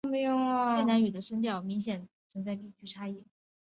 [0.79, 3.23] 越南语的声调还存在明显的地区差异。